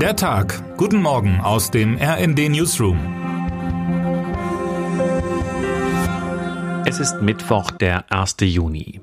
[0.00, 0.76] Der Tag.
[0.76, 2.98] Guten Morgen aus dem RND Newsroom.
[6.84, 8.36] Es ist Mittwoch, der 1.
[8.40, 9.00] Juni.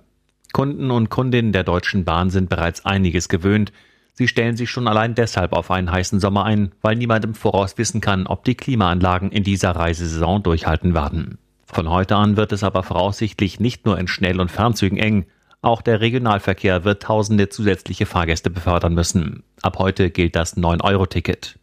[0.52, 3.74] Kunden und Kundinnen der Deutschen Bahn sind bereits einiges gewöhnt.
[4.14, 7.80] Sie stellen sich schon allein deshalb auf einen heißen Sommer ein, weil niemand im Voraus
[7.80, 11.40] wissen kann, ob die Klimaanlagen in dieser Reisesaison durchhalten werden.
[11.66, 15.26] Von heute an wird es aber voraussichtlich nicht nur in Schnell- und Fernzügen eng,
[15.64, 19.44] auch der Regionalverkehr wird tausende zusätzliche Fahrgäste befördern müssen.
[19.62, 21.58] Ab heute gilt das 9-Euro-Ticket.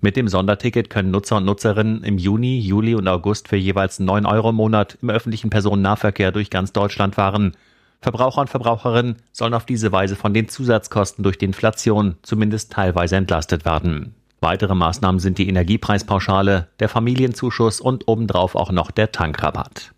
[0.00, 4.26] Mit dem Sonderticket können Nutzer und Nutzerinnen im Juni, Juli und August für jeweils 9
[4.26, 7.56] Euro im Monat im öffentlichen Personennahverkehr durch ganz Deutschland fahren.
[8.00, 13.16] Verbraucher und Verbraucherinnen sollen auf diese Weise von den Zusatzkosten durch die Inflation zumindest teilweise
[13.16, 14.14] entlastet werden.
[14.40, 19.92] Weitere Maßnahmen sind die Energiepreispauschale, der Familienzuschuss und obendrauf auch noch der Tankrabatt.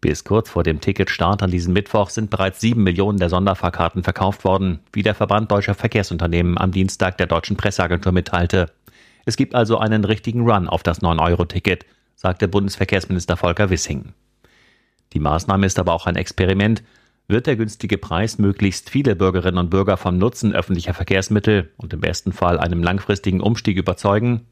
[0.00, 4.44] Bis kurz vor dem Ticketstart an diesem Mittwoch sind bereits sieben Millionen der Sonderfahrkarten verkauft
[4.44, 8.70] worden, wie der Verband deutscher Verkehrsunternehmen am Dienstag der deutschen Presseagentur mitteilte.
[9.24, 14.12] Es gibt also einen richtigen Run auf das 9-Euro-Ticket, sagte Bundesverkehrsminister Volker Wissing.
[15.12, 16.84] Die Maßnahme ist aber auch ein Experiment.
[17.26, 22.00] Wird der günstige Preis möglichst viele Bürgerinnen und Bürger vom Nutzen öffentlicher Verkehrsmittel und im
[22.00, 24.46] besten Fall einem langfristigen Umstieg überzeugen?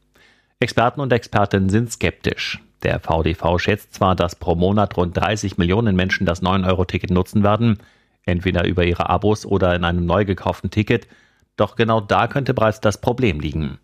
[0.59, 2.59] Experten und Expertinnen sind skeptisch.
[2.83, 7.79] Der VDV schätzt zwar, dass pro Monat rund 30 Millionen Menschen das 9-Euro-Ticket nutzen werden,
[8.23, 11.07] entweder über ihre Abos oder in einem neu gekauften Ticket,
[11.55, 13.79] doch genau da könnte bereits das Problem liegen.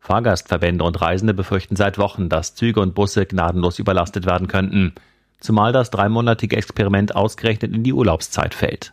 [0.00, 4.94] Fahrgastverbände und Reisende befürchten seit Wochen, dass Züge und Busse gnadenlos überlastet werden könnten,
[5.40, 8.92] zumal das dreimonatige Experiment ausgerechnet in die Urlaubszeit fällt.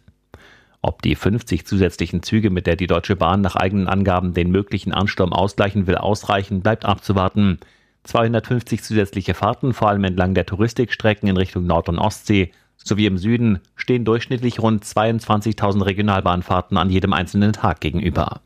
[0.81, 4.91] Ob die 50 zusätzlichen Züge, mit der die Deutsche Bahn nach eigenen Angaben den möglichen
[4.91, 7.59] Ansturm ausgleichen will, ausreichen, bleibt abzuwarten.
[8.03, 13.17] 250 zusätzliche Fahrten, vor allem entlang der Touristikstrecken in Richtung Nord- und Ostsee sowie im
[13.17, 18.41] Süden, stehen durchschnittlich rund 22.000 Regionalbahnfahrten an jedem einzelnen Tag gegenüber.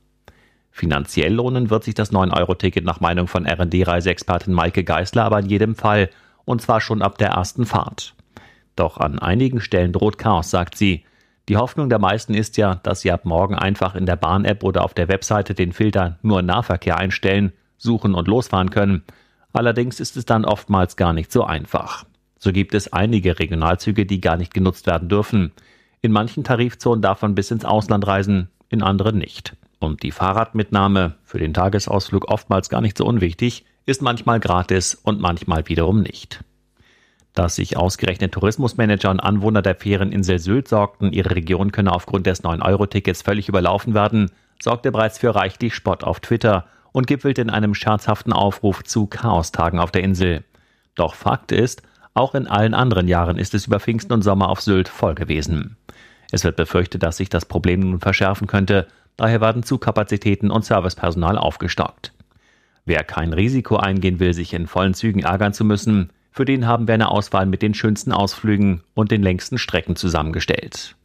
[0.69, 5.75] Finanziell lohnen wird sich das 9-Euro-Ticket nach Meinung von RD-Reiseexpertin Maike Geisler aber in jedem
[5.75, 6.09] Fall,
[6.45, 8.13] und zwar schon ab der ersten Fahrt.
[8.75, 11.03] Doch an einigen Stellen droht Chaos, sagt sie.
[11.49, 14.83] Die Hoffnung der meisten ist ja, dass sie ab morgen einfach in der Bahn-App oder
[14.83, 19.03] auf der Webseite den Filter nur Nahverkehr einstellen, suchen und losfahren können.
[19.57, 22.05] Allerdings ist es dann oftmals gar nicht so einfach.
[22.37, 25.51] So gibt es einige Regionalzüge, die gar nicht genutzt werden dürfen.
[26.03, 29.55] In manchen Tarifzonen darf man bis ins Ausland reisen, in anderen nicht.
[29.79, 35.21] Und die Fahrradmitnahme, für den Tagesausflug oftmals gar nicht so unwichtig, ist manchmal gratis und
[35.21, 36.43] manchmal wiederum nicht.
[37.33, 42.43] Dass sich ausgerechnet Tourismusmanager und Anwohner der Ferieninsel Sylt sorgten, ihre Region könne aufgrund des
[42.43, 44.29] 9-Euro-Tickets völlig überlaufen werden,
[44.61, 49.79] sorgte bereits für reichlich Spott auf Twitter und gipfelte in einem scherzhaften Aufruf zu Chaostagen
[49.79, 50.43] auf der Insel.
[50.95, 51.83] Doch Fakt ist,
[52.13, 55.77] auch in allen anderen Jahren ist es über Pfingsten und Sommer auf Sylt voll gewesen.
[56.31, 61.37] Es wird befürchtet, dass sich das Problem nun verschärfen könnte, daher werden Zugkapazitäten und Servicepersonal
[61.37, 62.13] aufgestockt.
[62.85, 66.87] Wer kein Risiko eingehen will, sich in vollen Zügen ärgern zu müssen, für den haben
[66.87, 70.95] wir eine Auswahl mit den schönsten Ausflügen und den längsten Strecken zusammengestellt.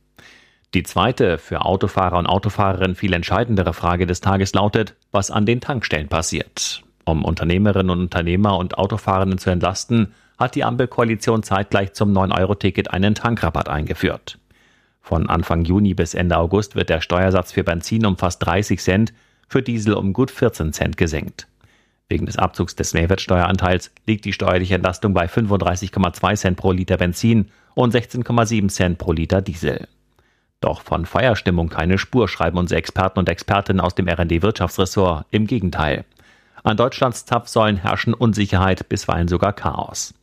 [0.74, 5.60] Die zweite, für Autofahrer und Autofahrerinnen viel entscheidendere Frage des Tages lautet, was an den
[5.60, 6.82] Tankstellen passiert.
[7.04, 13.14] Um Unternehmerinnen und Unternehmer und Autofahrenden zu entlasten, hat die Ampelkoalition zeitgleich zum 9-Euro-Ticket einen
[13.14, 14.38] Tankrabatt eingeführt.
[15.02, 19.12] Von Anfang Juni bis Ende August wird der Steuersatz für Benzin um fast 30 Cent,
[19.48, 21.48] für Diesel um gut 14 Cent gesenkt.
[22.08, 27.50] Wegen des Abzugs des Mehrwertsteueranteils liegt die steuerliche Entlastung bei 35,2 Cent pro Liter Benzin
[27.74, 29.86] und 16,7 Cent pro Liter Diesel.
[30.62, 35.26] Doch von Feierstimmung keine Spur, schreiben unsere Experten und Expertinnen aus dem RD Wirtschaftsressort.
[35.30, 36.04] Im Gegenteil.
[36.62, 40.14] An Deutschlands Zapfsäulen herrschen Unsicherheit, bisweilen sogar Chaos.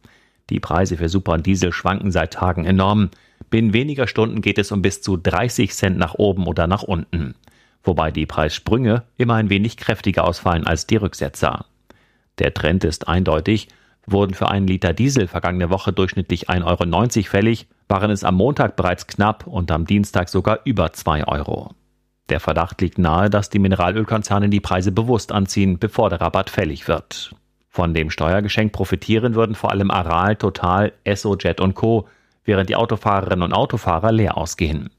[0.50, 3.10] Die Preise für Super und Diesel schwanken seit Tagen enorm.
[3.50, 7.36] Binnen weniger Stunden geht es um bis zu 30 Cent nach oben oder nach unten.
[7.84, 11.66] Wobei die Preissprünge immer ein wenig kräftiger ausfallen als die Rücksetzer.
[12.40, 13.68] Der Trend ist eindeutig
[14.06, 18.76] wurden für einen Liter Diesel vergangene Woche durchschnittlich 1,90 Euro fällig, waren es am Montag
[18.76, 21.72] bereits knapp und am Dienstag sogar über 2 Euro.
[22.30, 26.88] Der Verdacht liegt nahe, dass die Mineralölkonzerne die Preise bewusst anziehen, bevor der Rabatt fällig
[26.88, 27.36] wird.
[27.68, 32.08] Von dem Steuergeschenk profitieren würden vor allem Aral, Total, Esso, Jet und Co.,
[32.46, 34.92] während die Autofahrerinnen und Autofahrer leer ausgehen.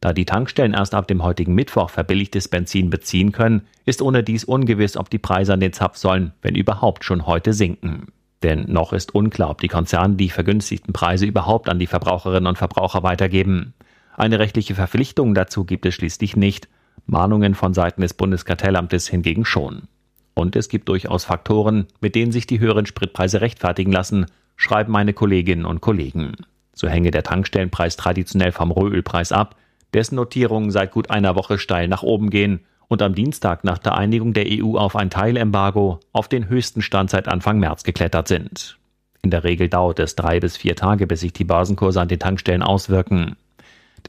[0.00, 4.44] Da die Tankstellen erst ab dem heutigen Mittwoch verbilligtes Benzin beziehen können, ist ohne dies
[4.44, 8.12] ungewiss, ob die Preise an den Zapfsäulen, wenn überhaupt, schon heute sinken.
[8.46, 12.56] Denn noch ist unklar, ob die Konzerne die vergünstigten Preise überhaupt an die Verbraucherinnen und
[12.56, 13.74] Verbraucher weitergeben.
[14.16, 16.68] Eine rechtliche Verpflichtung dazu gibt es schließlich nicht,
[17.06, 19.88] Mahnungen von Seiten des Bundeskartellamtes hingegen schon.
[20.34, 25.12] Und es gibt durchaus Faktoren, mit denen sich die höheren Spritpreise rechtfertigen lassen, schreiben meine
[25.12, 26.36] Kolleginnen und Kollegen.
[26.72, 29.56] So hänge der Tankstellenpreis traditionell vom Rohölpreis ab,
[29.92, 33.96] dessen Notierungen seit gut einer Woche steil nach oben gehen und am Dienstag nach der
[33.96, 38.78] Einigung der EU auf ein Teilembargo auf den höchsten Stand seit Anfang März geklettert sind.
[39.22, 42.20] In der Regel dauert es drei bis vier Tage, bis sich die Börsenkurse an den
[42.20, 43.36] Tankstellen auswirken.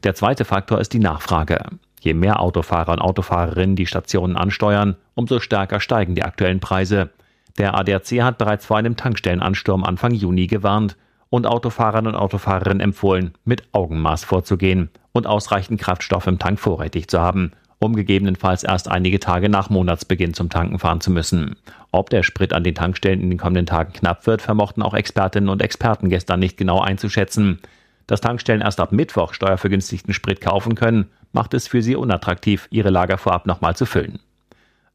[0.04, 1.64] Der zweite Faktor ist die Nachfrage.
[2.00, 7.10] Je mehr Autofahrer und Autofahrerinnen die Stationen ansteuern, umso stärker steigen die aktuellen Preise.
[7.58, 10.96] Der ADAC hat bereits vor einem Tankstellenansturm Anfang Juni gewarnt
[11.30, 17.20] und Autofahrern und Autofahrerinnen empfohlen, mit Augenmaß vorzugehen und ausreichend Kraftstoff im Tank vorrätig zu
[17.20, 21.56] haben, um gegebenenfalls erst einige Tage nach Monatsbeginn zum Tanken fahren zu müssen.
[21.90, 25.48] Ob der Sprit an den Tankstellen in den kommenden Tagen knapp wird, vermochten auch Expertinnen
[25.48, 27.60] und Experten gestern nicht genau einzuschätzen.
[28.06, 32.90] Dass Tankstellen erst ab Mittwoch steuervergünstigten Sprit kaufen können, macht es für sie unattraktiv, ihre
[32.90, 34.18] Lager vorab nochmal zu füllen.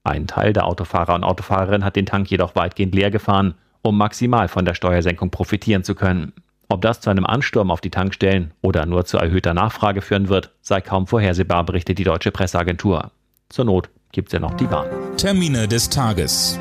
[0.03, 4.47] Ein Teil der Autofahrer und Autofahrerinnen hat den Tank jedoch weitgehend leer gefahren, um maximal
[4.47, 6.33] von der Steuersenkung profitieren zu können.
[6.69, 10.53] Ob das zu einem Ansturm auf die Tankstellen oder nur zu erhöhter Nachfrage führen wird,
[10.61, 13.11] sei kaum vorhersehbar, berichtet die deutsche Presseagentur.
[13.49, 14.87] Zur Not gibt's ja noch die Bahn.
[15.17, 16.57] Termine des Tages.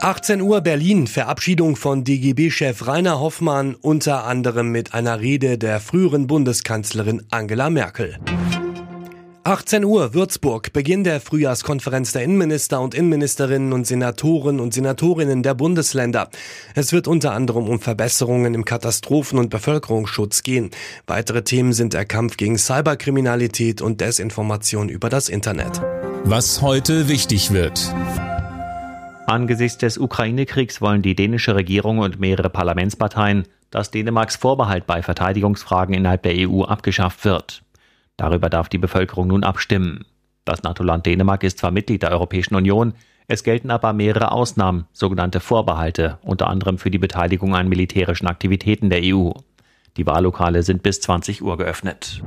[0.00, 6.28] 18 Uhr Berlin, Verabschiedung von DGB-Chef Rainer Hoffmann, unter anderem mit einer Rede der früheren
[6.28, 8.16] Bundeskanzlerin Angela Merkel.
[9.48, 15.54] 18 Uhr Würzburg, Beginn der Frühjahrskonferenz der Innenminister und Innenministerinnen und Senatoren und Senatorinnen der
[15.54, 16.28] Bundesländer.
[16.74, 20.68] Es wird unter anderem um Verbesserungen im Katastrophen- und Bevölkerungsschutz gehen.
[21.06, 25.80] Weitere Themen sind der Kampf gegen Cyberkriminalität und Desinformation über das Internet.
[26.24, 27.94] Was heute wichtig wird.
[29.26, 35.94] Angesichts des Ukraine-Kriegs wollen die dänische Regierung und mehrere Parlamentsparteien, dass Dänemarks Vorbehalt bei Verteidigungsfragen
[35.94, 37.62] innerhalb der EU abgeschafft wird.
[38.18, 40.04] Darüber darf die Bevölkerung nun abstimmen.
[40.44, 42.92] Das NATO-Land Dänemark ist zwar Mitglied der Europäischen Union,
[43.30, 48.88] es gelten aber mehrere Ausnahmen, sogenannte Vorbehalte, unter anderem für die Beteiligung an militärischen Aktivitäten
[48.88, 49.32] der EU.
[49.98, 52.22] Die Wahllokale sind bis 20 Uhr geöffnet.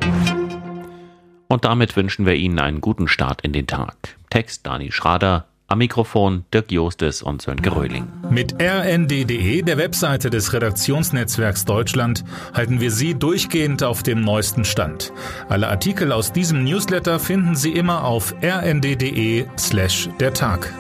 [1.48, 3.96] Und damit wünschen wir Ihnen einen guten Start in den Tag.
[4.30, 8.08] Text Dani Schrader, am Mikrofon Dirk Jostes und Sönke Röhling.
[8.30, 12.24] Mit rnd.de, der Webseite des Redaktionsnetzwerks Deutschland,
[12.54, 15.14] halten wir Sie durchgehend auf dem neuesten Stand.
[15.50, 20.74] Alle Artikel aus diesem Newsletter finden Sie immer auf rnd.de slash der Tag.